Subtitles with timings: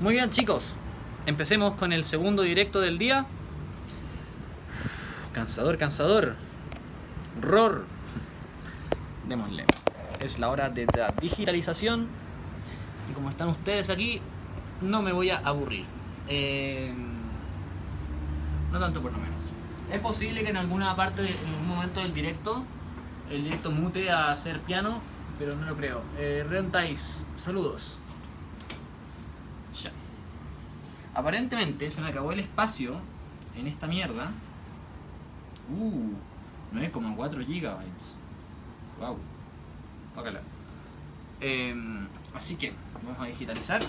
[0.00, 0.78] Muy bien chicos,
[1.26, 3.26] empecemos con el segundo directo del día.
[5.32, 6.36] Cansador, cansador.
[7.40, 7.84] Ror.
[9.28, 9.64] Démosle.
[10.20, 12.06] Es la hora de la digitalización.
[13.10, 14.20] Y como están ustedes aquí,
[14.82, 15.84] no me voy a aburrir.
[16.28, 16.94] Eh,
[18.70, 19.52] no tanto por lo menos.
[19.90, 22.62] Es posible que en alguna parte, en algún momento del directo,
[23.30, 25.00] el directo mute a hacer piano,
[25.40, 26.02] pero no lo creo.
[26.18, 27.98] Eh, Rentais, saludos.
[29.82, 29.90] Ya.
[31.18, 33.00] Aparentemente se me acabó el espacio
[33.56, 34.30] en esta mierda.
[35.68, 36.12] Uh,
[36.72, 38.16] 9,4 gigabytes.
[39.00, 39.18] Wow.
[41.40, 43.80] Em, así que vamos a digitalizar.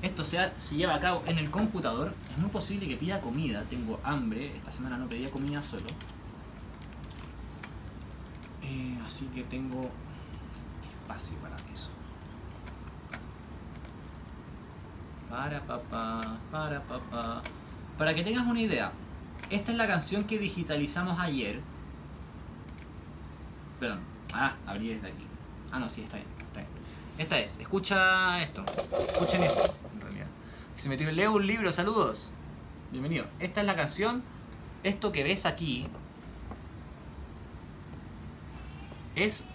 [0.00, 2.14] Esto se, se lleva a cabo en el computador.
[2.34, 3.64] Es muy posible que pida comida.
[3.68, 4.56] Tengo hambre.
[4.56, 5.88] Esta semana no pedía comida solo.
[8.62, 9.82] Eh, así que tengo
[11.02, 11.90] espacio para eso.
[15.34, 17.42] Para papá, para papá.
[17.98, 18.92] Para que tengas una idea,
[19.50, 21.60] esta es la canción que digitalizamos ayer.
[23.80, 23.98] Perdón.
[24.32, 25.26] Ah, abrí desde aquí.
[25.72, 26.28] Ah, no, sí, está bien.
[26.38, 26.70] Está bien.
[27.18, 27.58] Esta es.
[27.58, 28.64] Escucha esto.
[29.12, 30.26] Escuchen eso, en realidad.
[30.76, 32.32] Se metió, leo un libro, saludos.
[32.92, 33.26] Bienvenido.
[33.40, 34.22] Esta es la canción.
[34.84, 35.88] Esto que ves aquí
[39.16, 39.46] es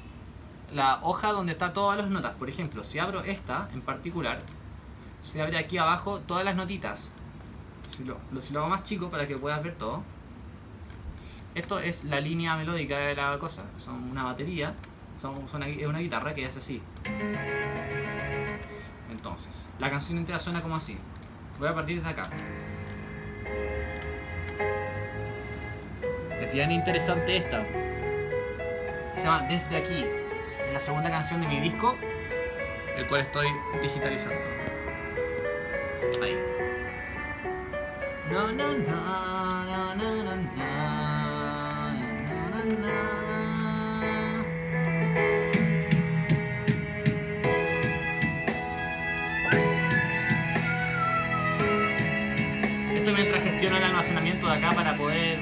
[0.73, 2.35] la hoja donde está todas las notas.
[2.35, 4.39] Por ejemplo, si abro esta en particular,
[5.19, 7.13] se abre aquí abajo todas las notitas.
[7.81, 10.03] Si lo, lo- si lo hago más chico para que puedas ver todo.
[11.55, 13.65] Esto es la línea melódica de la cosa.
[13.77, 14.73] Son una batería.
[15.17, 16.81] Son, son es una guitarra que es así.
[19.11, 20.97] Entonces, la canción entera suena como así.
[21.59, 22.29] Voy a partir desde acá.
[26.41, 27.65] Es bien interesante esta.
[29.15, 30.05] Se llama Desde aquí.
[30.67, 31.95] Es la segunda canción de mi disco,
[32.97, 33.47] el cual estoy
[33.81, 34.37] digitalizando.
[52.93, 55.39] Esto mientras gestiona el almacenamiento de acá para poder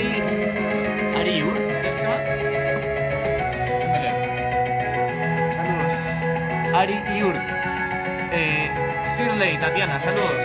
[0.00, 1.20] Ari.
[1.20, 2.16] Ari Ur, ¿qué se llama?
[5.50, 5.94] Saludos.
[6.74, 7.34] Ari Iur.
[8.32, 8.70] Eh,
[9.04, 10.42] Sirley, Tatiana, saludos.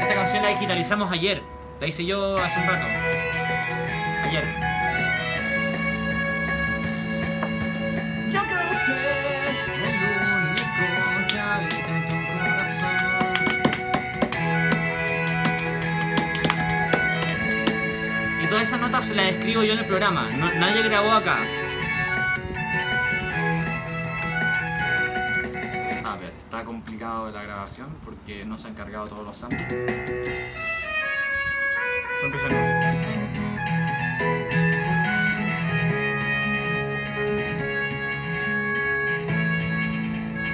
[0.00, 1.42] Esta canción la digitalizamos ayer.
[1.80, 2.84] La hice yo hace un rato.
[4.26, 4.69] Ayer.
[18.62, 20.28] Esas notas se las escribo yo en el programa.
[20.58, 21.38] Nadie grabó acá.
[26.04, 30.56] Ah, espérate, está complicado la grabación porque no se han cargado todos los samples.
[32.22, 32.48] A.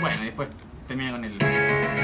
[0.00, 0.50] Bueno, y después
[0.86, 1.95] termina con el.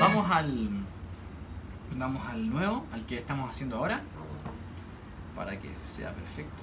[0.00, 0.68] Vamos al.
[1.96, 4.00] Vamos al nuevo, al que estamos haciendo ahora.
[5.34, 6.62] para que sea perfecto.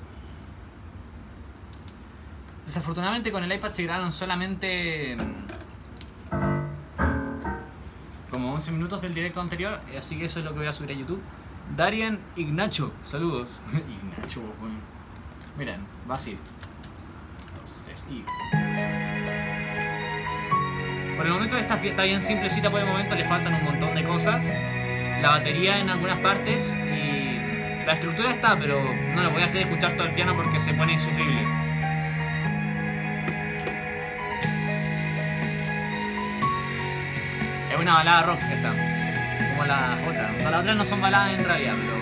[2.66, 5.46] Desafortunadamente con el iPad se grabaron solamente mm,
[8.32, 10.92] como 11 minutos del directo anterior, así que eso es lo que voy a subir
[10.92, 11.22] a YouTube.
[11.76, 13.62] Darien Ignacho, saludos.
[13.72, 14.42] Ignacho.
[15.58, 16.38] Miren, va así.
[17.62, 19.14] Dos, tres, y.
[21.15, 24.03] Por el momento está, está bien simplecita por el momento, le faltan un montón de
[24.03, 24.53] cosas.
[25.21, 27.39] La batería en algunas partes y
[27.85, 28.81] la estructura está, pero
[29.15, 31.41] no lo voy a hacer escuchar todo el piano porque se pone insufrible.
[37.71, 38.71] Es una balada rock esta,
[39.51, 40.29] como la otra.
[40.35, 41.95] O sea, las otras no son baladas en realidad, pero...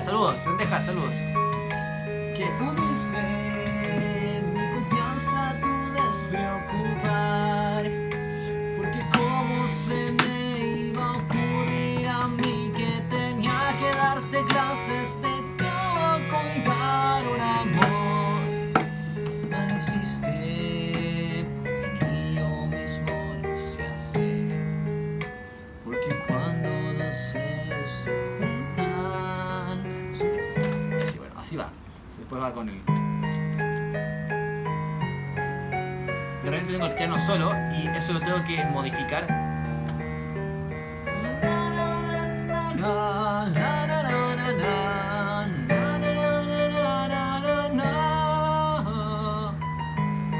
[0.00, 0.40] saludos.
[0.40, 1.14] Senteja, saludos.
[2.34, 2.89] Que pudiste
[31.50, 31.68] así, va.
[32.06, 32.80] Después va con el.
[36.44, 39.24] De repente tengo el piano solo y eso lo tengo que modificar.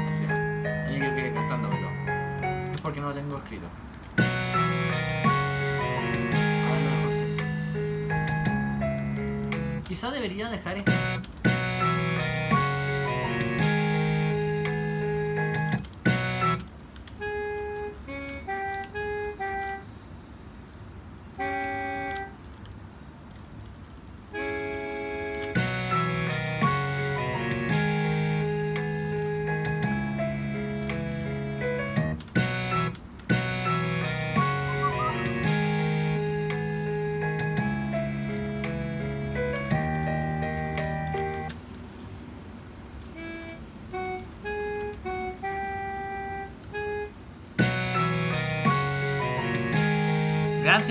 [0.07, 0.35] Así va.
[0.87, 3.67] Ahí que quede cantando, pero es porque no lo tengo escrito.
[9.91, 11.20] Quizá debería dejar esto.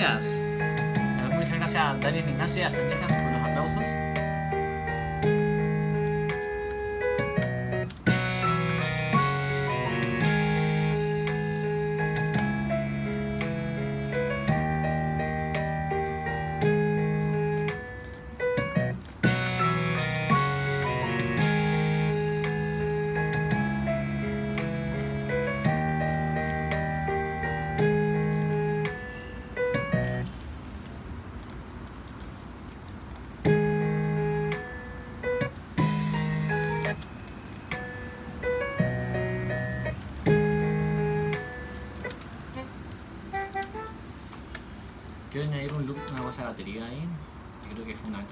[0.01, 0.41] Gracias.
[0.59, 3.20] Eh, Muchas gracias a Daniel Ignacio y a Sendeja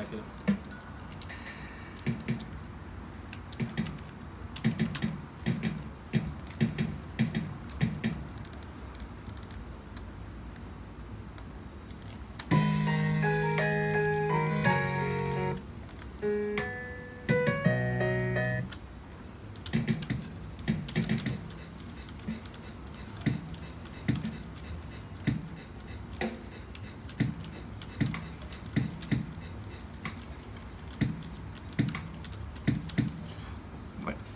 [0.01, 0.48] ataque.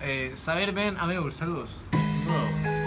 [0.02, 1.80] Eh, Saber Ben Ameur, saludos.
[1.90, 2.81] ¿Cómo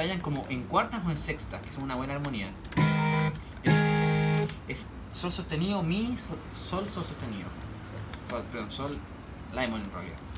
[0.00, 2.50] vayan como en cuartas o en sextas, que es una buena armonía.
[4.66, 6.38] Es, sol sostenido, mi, sol,
[6.88, 7.48] sol, sostenido.
[8.30, 8.98] Sol, perdón, sol,
[9.52, 10.29] la en.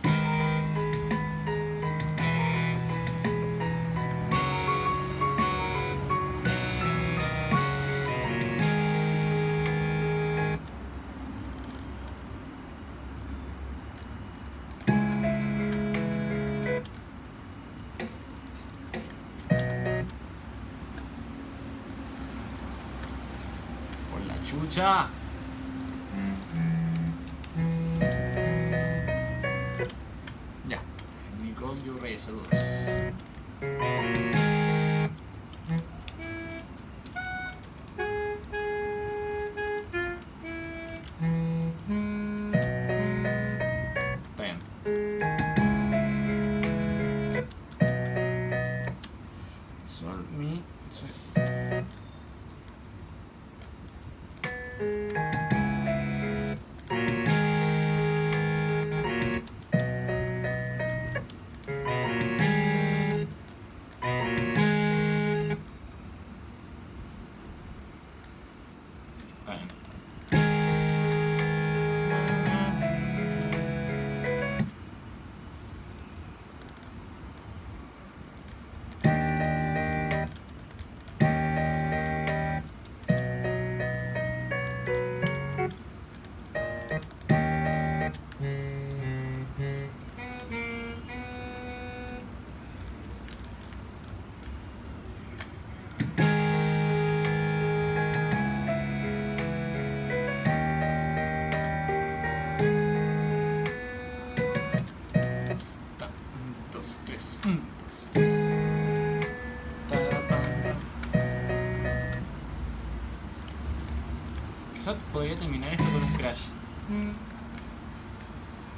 [115.12, 116.42] Podría terminar esto con un crash.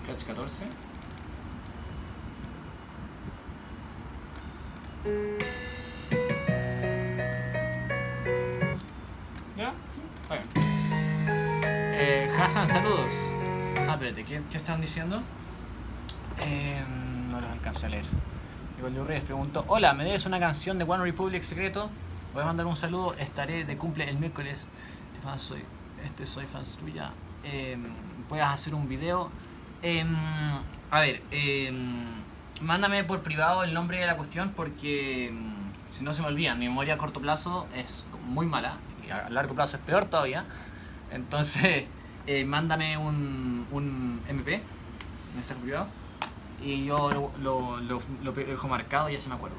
[0.07, 0.65] Crash 14.
[9.57, 9.73] ¿Ya?
[9.91, 10.47] Sí, está bien.
[11.97, 13.29] Eh, Hassan, saludos.
[13.81, 15.23] Ah, espérate, ¿qué, qué estaban diciendo?
[16.41, 16.83] Eh,
[17.31, 18.05] no los alcancé a leer.
[18.77, 21.91] Nicole Reyes preguntó: Hola, ¿me debes una canción de One Republic secreto?
[22.33, 23.15] Voy a mandar un saludo.
[23.15, 24.69] Estaré de cumple el miércoles.
[25.13, 25.63] Este fan soy,
[26.05, 27.13] este soy fans tuya.
[27.45, 27.77] Eh,
[28.29, 29.31] puedas hacer un video.
[29.83, 30.05] Eh,
[30.91, 31.73] a ver, eh,
[32.61, 35.33] mándame por privado el nombre de la cuestión porque
[35.91, 39.29] si no se me olvida, mi memoria a corto plazo es muy mala y a
[39.31, 40.45] largo plazo es peor todavía.
[41.11, 41.85] Entonces,
[42.27, 44.63] eh, mándame un, un MP,
[45.35, 45.89] mensaje privado,
[46.63, 49.57] y yo lo, lo, lo, lo dejo marcado y ya se me acuerdo.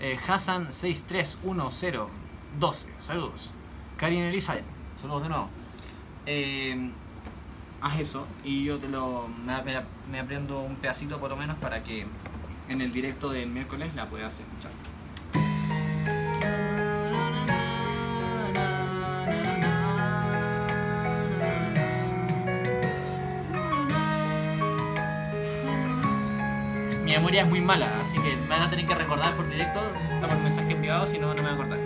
[0.00, 3.52] Eh, Hassan 631012, saludos.
[3.98, 4.64] Karin Elizabeth,
[4.96, 5.50] saludos de nuevo.
[6.26, 6.90] Eh,
[7.80, 9.54] haz eso y yo te lo me,
[10.10, 12.06] me- aprendo un pedacito por lo menos para que
[12.68, 14.72] en el directo del miércoles la puedas escuchar.
[27.04, 29.80] Mi memoria es muy mala, así que me van a tener que recordar por directo,
[30.14, 31.78] o sea, por mensaje privado, si no, no me voy a acordar.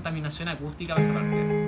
[0.00, 1.59] Contaminación acústica para esa parte.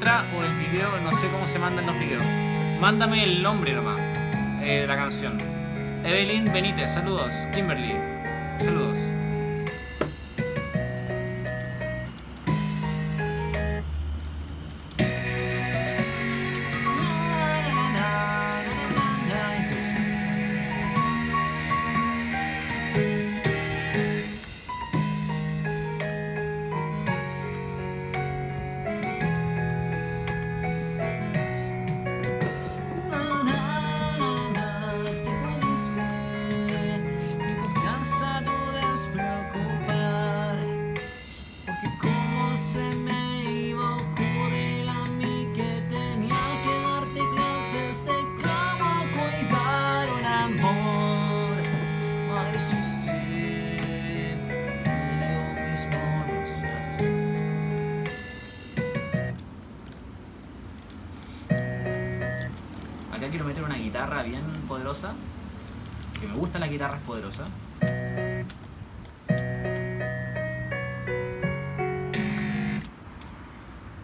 [0.00, 2.22] Letra o el video, no sé cómo se mandan los videos.
[2.80, 4.00] Mándame el nombre nomás
[4.62, 5.36] eh, de la canción.
[6.04, 7.46] Evelyn Benítez, saludos.
[7.52, 7.94] Kimberly,
[8.58, 8.98] saludos.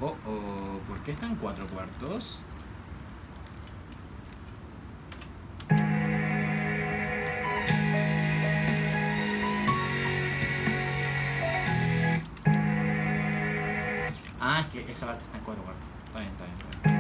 [0.01, 2.39] Oh, oh, ¿por qué está en cuatro cuartos?
[14.39, 15.85] Ah, es que esa parte está en cuatro cuartos.
[16.07, 16.91] Está bien, está bien, está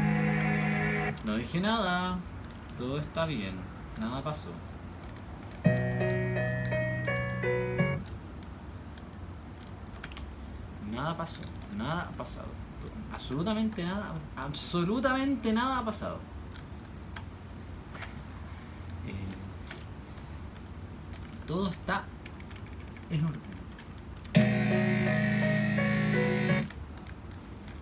[1.04, 1.16] bien.
[1.24, 2.18] No dije nada.
[2.76, 3.54] Todo está bien.
[4.00, 4.50] Nada pasó.
[11.16, 11.40] Nada pasó.
[11.76, 12.48] Nada ha pasado.
[13.10, 14.12] Absolutamente nada.
[14.36, 16.18] Absolutamente nada ha pasado.
[19.06, 19.14] Eh,
[21.46, 22.04] todo está
[23.08, 23.40] en orden.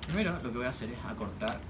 [0.07, 1.61] Primero lo que voy a hacer es acortar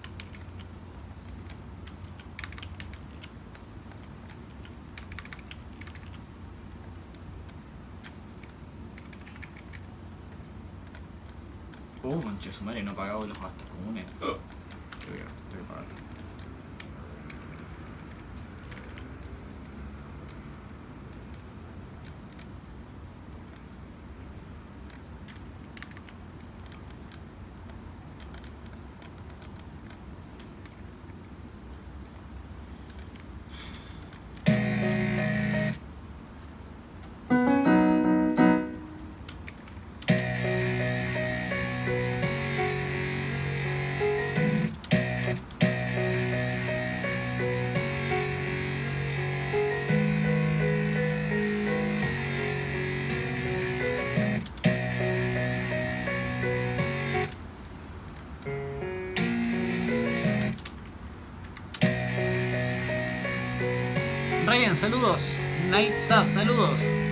[12.06, 14.04] Oh, conche su madre, no he pagado los gastos comunes.
[64.54, 65.40] Ryan, saludos.
[65.68, 67.03] Night Sub, saludos.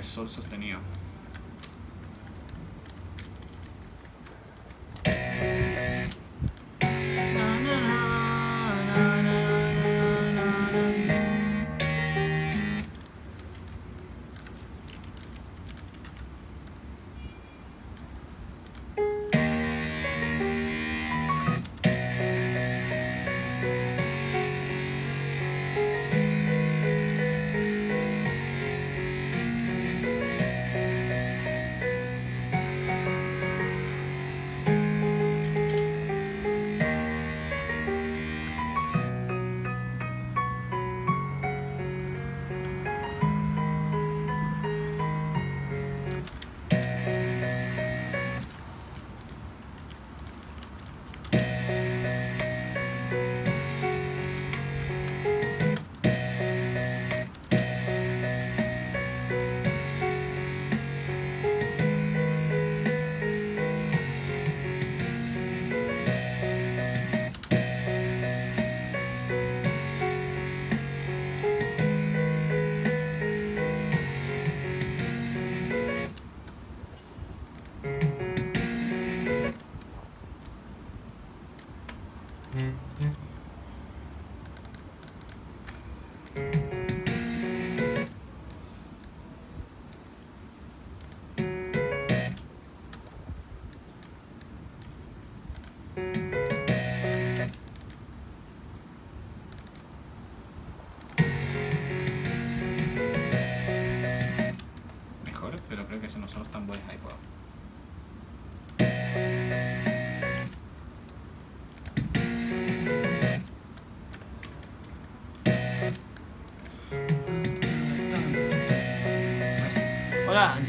[0.00, 0.78] Es sol sostenido.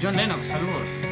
[0.01, 1.10] John Lennox, saludos.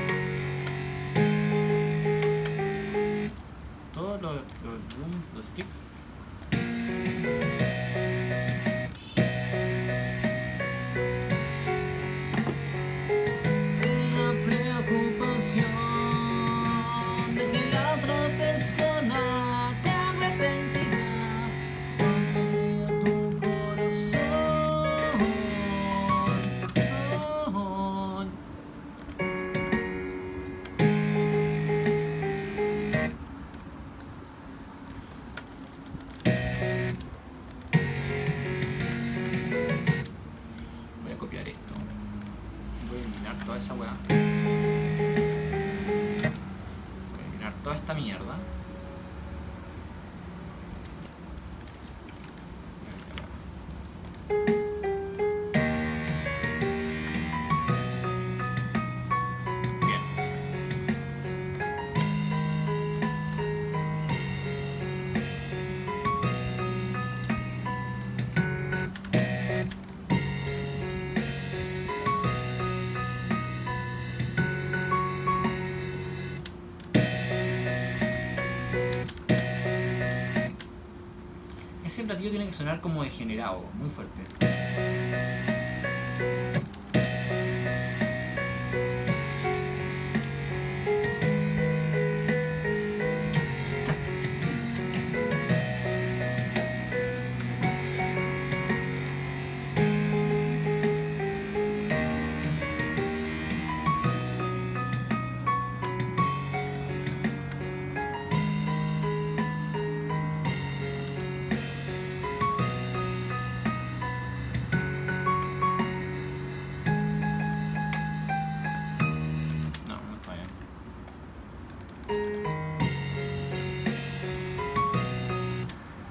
[82.09, 84.23] Platillo tiene que sonar como degenerado, muy fuerte.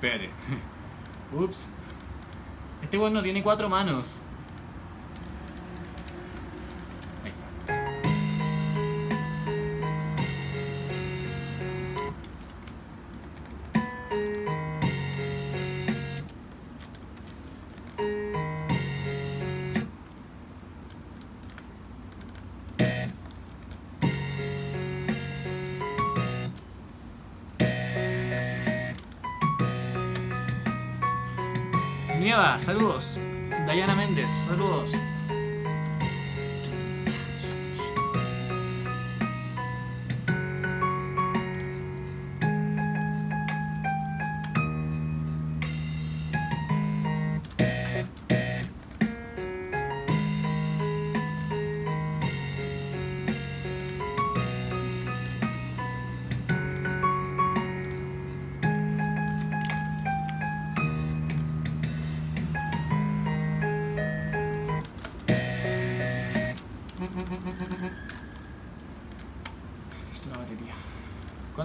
[0.00, 0.30] Espérate.
[1.32, 1.72] Ups.
[2.82, 4.22] Este weón no tiene cuatro manos.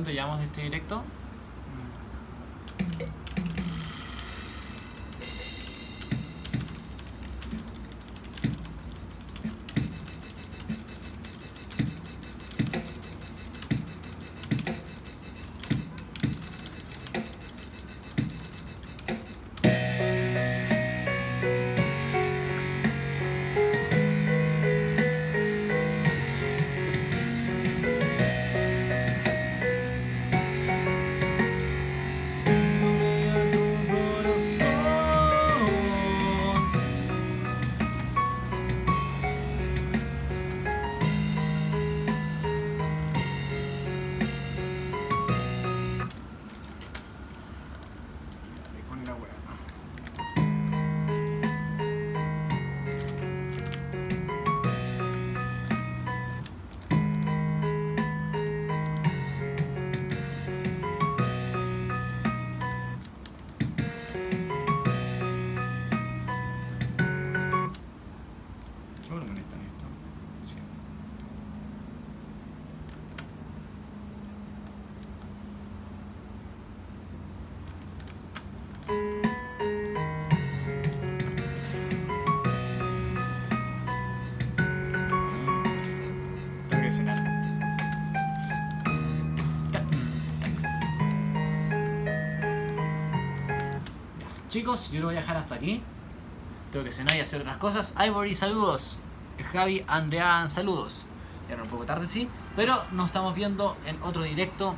[0.04, 1.02] ¿Cuánto llevamos de este directo?
[94.54, 95.82] Chicos, yo lo voy a dejar hasta aquí.
[96.72, 97.96] Tengo que cenar y hacer otras cosas.
[97.98, 99.00] Ivory, saludos.
[99.52, 101.08] Javi, Andrea, saludos.
[101.48, 102.30] Ya era un poco tarde, sí.
[102.56, 104.76] Pero nos estamos viendo en otro directo.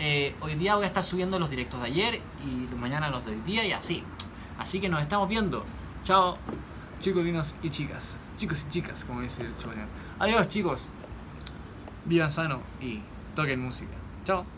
[0.00, 3.30] Eh, hoy día voy a estar subiendo los directos de ayer y mañana los de
[3.30, 4.02] hoy día y así.
[4.58, 5.64] Así que nos estamos viendo.
[6.02, 6.34] Chao,
[6.98, 8.18] chicolinos y chicas.
[8.36, 9.86] Chicos y chicas, como dice el chubanear.
[10.18, 10.90] Adiós, chicos.
[12.06, 13.02] Vivan sano y
[13.36, 13.94] toquen música.
[14.24, 14.55] Chao.